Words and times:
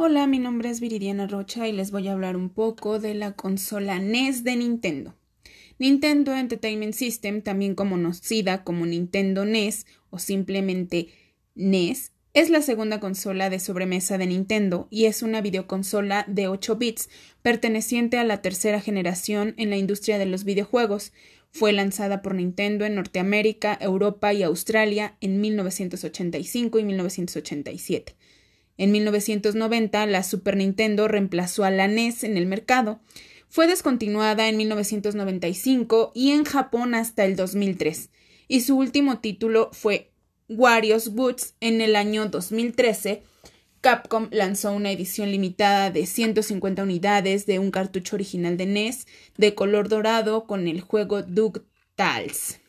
Hola, 0.00 0.28
mi 0.28 0.38
nombre 0.38 0.70
es 0.70 0.78
Viridiana 0.78 1.26
Rocha 1.26 1.66
y 1.66 1.72
les 1.72 1.90
voy 1.90 2.06
a 2.06 2.12
hablar 2.12 2.36
un 2.36 2.50
poco 2.50 3.00
de 3.00 3.14
la 3.14 3.32
consola 3.32 3.98
NES 3.98 4.44
de 4.44 4.54
Nintendo. 4.54 5.16
Nintendo 5.80 6.36
Entertainment 6.36 6.94
System, 6.94 7.42
también 7.42 7.74
conocida 7.74 8.62
como 8.62 8.86
Nintendo 8.86 9.44
NES 9.44 9.86
o 10.10 10.20
simplemente 10.20 11.08
NES, 11.56 12.12
es 12.32 12.48
la 12.48 12.62
segunda 12.62 13.00
consola 13.00 13.50
de 13.50 13.58
sobremesa 13.58 14.18
de 14.18 14.28
Nintendo 14.28 14.86
y 14.88 15.06
es 15.06 15.24
una 15.24 15.40
videoconsola 15.40 16.24
de 16.28 16.46
8 16.46 16.76
bits 16.76 17.10
perteneciente 17.42 18.18
a 18.18 18.24
la 18.24 18.40
tercera 18.40 18.80
generación 18.80 19.54
en 19.56 19.68
la 19.68 19.78
industria 19.78 20.18
de 20.18 20.26
los 20.26 20.44
videojuegos. 20.44 21.12
Fue 21.50 21.72
lanzada 21.72 22.22
por 22.22 22.36
Nintendo 22.36 22.84
en 22.84 22.94
Norteamérica, 22.94 23.76
Europa 23.80 24.32
y 24.32 24.44
Australia 24.44 25.16
en 25.20 25.40
1985 25.40 26.78
y 26.78 26.84
1987. 26.84 28.14
En 28.78 28.92
1990, 28.92 30.06
la 30.06 30.22
Super 30.22 30.56
Nintendo 30.56 31.08
reemplazó 31.08 31.64
a 31.64 31.70
la 31.70 31.88
NES 31.88 32.24
en 32.24 32.36
el 32.36 32.46
mercado. 32.46 33.00
Fue 33.48 33.66
descontinuada 33.66 34.48
en 34.48 34.56
1995 34.56 36.12
y 36.14 36.30
en 36.30 36.44
Japón 36.44 36.94
hasta 36.94 37.24
el 37.24 37.34
2003, 37.34 38.10
y 38.46 38.60
su 38.60 38.76
último 38.76 39.18
título 39.18 39.70
fue 39.72 40.12
Wario's 40.48 41.12
Boots 41.12 41.54
en 41.60 41.80
el 41.80 41.96
año 41.96 42.26
2013. 42.26 43.22
Capcom 43.80 44.28
lanzó 44.30 44.72
una 44.72 44.90
edición 44.90 45.30
limitada 45.30 45.90
de 45.90 46.06
150 46.06 46.82
unidades 46.82 47.46
de 47.46 47.58
un 47.58 47.70
cartucho 47.70 48.16
original 48.16 48.56
de 48.56 48.66
NES 48.66 49.06
de 49.36 49.54
color 49.54 49.88
dorado 49.88 50.46
con 50.46 50.68
el 50.68 50.80
juego 50.80 51.22
DuckTales. 51.22 52.60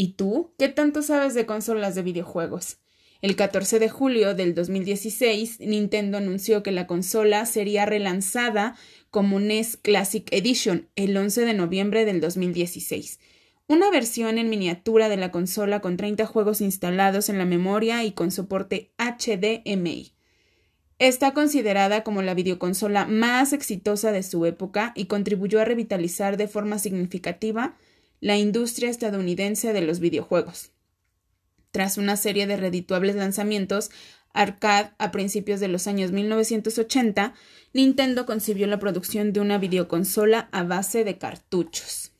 ¿Y 0.00 0.14
tú? 0.14 0.54
¿Qué 0.58 0.70
tanto 0.70 1.02
sabes 1.02 1.34
de 1.34 1.44
consolas 1.44 1.94
de 1.94 2.00
videojuegos? 2.00 2.78
El 3.20 3.36
14 3.36 3.78
de 3.78 3.90
julio 3.90 4.34
del 4.34 4.54
2016, 4.54 5.60
Nintendo 5.60 6.16
anunció 6.16 6.62
que 6.62 6.72
la 6.72 6.86
consola 6.86 7.44
sería 7.44 7.84
relanzada 7.84 8.76
como 9.10 9.40
NES 9.40 9.76
Classic 9.76 10.26
Edition 10.32 10.88
el 10.96 11.14
11 11.14 11.44
de 11.44 11.52
noviembre 11.52 12.06
del 12.06 12.22
2016. 12.22 13.20
Una 13.66 13.90
versión 13.90 14.38
en 14.38 14.48
miniatura 14.48 15.10
de 15.10 15.18
la 15.18 15.30
consola 15.30 15.80
con 15.80 15.98
30 15.98 16.24
juegos 16.24 16.62
instalados 16.62 17.28
en 17.28 17.36
la 17.36 17.44
memoria 17.44 18.02
y 18.02 18.12
con 18.12 18.30
soporte 18.30 18.94
HDMI. 18.96 20.14
Está 20.98 21.34
considerada 21.34 22.04
como 22.04 22.22
la 22.22 22.32
videoconsola 22.32 23.04
más 23.04 23.52
exitosa 23.52 24.12
de 24.12 24.22
su 24.22 24.46
época 24.46 24.94
y 24.96 25.04
contribuyó 25.04 25.60
a 25.60 25.66
revitalizar 25.66 26.38
de 26.38 26.48
forma 26.48 26.78
significativa 26.78 27.76
la 28.20 28.36
industria 28.36 28.90
estadounidense 28.90 29.72
de 29.72 29.80
los 29.80 29.98
videojuegos. 29.98 30.72
Tras 31.70 31.98
una 31.98 32.16
serie 32.16 32.46
de 32.46 32.56
redituables 32.56 33.16
lanzamientos 33.16 33.90
arcade 34.32 34.92
a 34.98 35.10
principios 35.10 35.60
de 35.60 35.68
los 35.68 35.86
años 35.86 36.12
1980, 36.12 37.34
Nintendo 37.72 38.26
concibió 38.26 38.66
la 38.66 38.78
producción 38.78 39.32
de 39.32 39.40
una 39.40 39.58
videoconsola 39.58 40.48
a 40.52 40.62
base 40.62 41.04
de 41.04 41.18
cartuchos. 41.18 42.12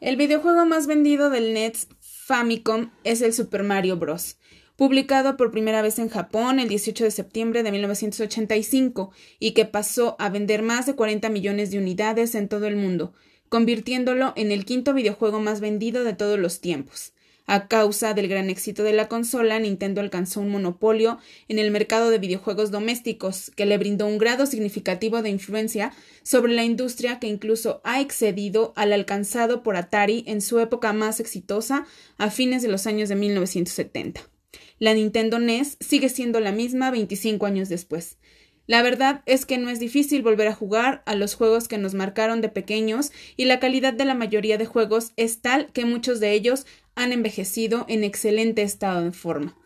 El 0.00 0.16
videojuego 0.16 0.66
más 0.66 0.86
vendido 0.86 1.30
del 1.30 1.52
NES 1.52 1.88
Famicom 2.00 2.92
es 3.02 3.22
el 3.22 3.32
Super 3.32 3.64
Mario 3.64 3.96
Bros 3.96 4.36
publicado 4.76 5.36
por 5.36 5.50
primera 5.50 5.82
vez 5.82 5.98
en 5.98 6.08
Japón 6.08 6.60
el 6.60 6.68
18 6.68 7.04
de 7.04 7.10
septiembre 7.10 7.62
de 7.62 7.72
1985 7.72 9.10
y 9.38 9.52
que 9.52 9.64
pasó 9.64 10.16
a 10.18 10.28
vender 10.28 10.62
más 10.62 10.86
de 10.86 10.94
40 10.94 11.28
millones 11.30 11.70
de 11.70 11.78
unidades 11.78 12.34
en 12.34 12.48
todo 12.48 12.66
el 12.66 12.76
mundo, 12.76 13.14
convirtiéndolo 13.48 14.32
en 14.36 14.52
el 14.52 14.64
quinto 14.64 14.92
videojuego 14.92 15.40
más 15.40 15.60
vendido 15.60 16.04
de 16.04 16.12
todos 16.12 16.38
los 16.38 16.60
tiempos. 16.60 17.12
A 17.48 17.68
causa 17.68 18.12
del 18.12 18.26
gran 18.26 18.50
éxito 18.50 18.82
de 18.82 18.92
la 18.92 19.06
consola, 19.06 19.60
Nintendo 19.60 20.00
alcanzó 20.00 20.40
un 20.40 20.48
monopolio 20.48 21.18
en 21.46 21.60
el 21.60 21.70
mercado 21.70 22.10
de 22.10 22.18
videojuegos 22.18 22.72
domésticos, 22.72 23.52
que 23.54 23.66
le 23.66 23.78
brindó 23.78 24.06
un 24.08 24.18
grado 24.18 24.46
significativo 24.46 25.22
de 25.22 25.30
influencia 25.30 25.92
sobre 26.24 26.54
la 26.54 26.64
industria 26.64 27.20
que 27.20 27.28
incluso 27.28 27.80
ha 27.84 28.00
excedido 28.00 28.72
al 28.74 28.92
alcanzado 28.92 29.62
por 29.62 29.76
Atari 29.76 30.24
en 30.26 30.40
su 30.40 30.58
época 30.58 30.92
más 30.92 31.20
exitosa 31.20 31.86
a 32.18 32.30
fines 32.30 32.62
de 32.62 32.68
los 32.68 32.88
años 32.88 33.08
de 33.08 33.14
1970. 33.14 34.35
La 34.78 34.94
Nintendo 34.94 35.38
NES 35.38 35.76
sigue 35.80 36.08
siendo 36.08 36.40
la 36.40 36.52
misma 36.52 36.90
25 36.90 37.46
años 37.46 37.68
después. 37.68 38.18
La 38.66 38.82
verdad 38.82 39.22
es 39.26 39.46
que 39.46 39.58
no 39.58 39.70
es 39.70 39.78
difícil 39.78 40.22
volver 40.22 40.48
a 40.48 40.54
jugar 40.54 41.02
a 41.06 41.14
los 41.14 41.34
juegos 41.34 41.68
que 41.68 41.78
nos 41.78 41.94
marcaron 41.94 42.40
de 42.40 42.48
pequeños 42.48 43.12
y 43.36 43.44
la 43.44 43.60
calidad 43.60 43.92
de 43.92 44.04
la 44.04 44.14
mayoría 44.14 44.58
de 44.58 44.66
juegos 44.66 45.12
es 45.16 45.40
tal 45.40 45.72
que 45.72 45.84
muchos 45.84 46.18
de 46.18 46.32
ellos 46.32 46.66
han 46.96 47.12
envejecido 47.12 47.84
en 47.88 48.02
excelente 48.02 48.62
estado 48.62 49.04
de 49.04 49.12
forma. 49.12 49.56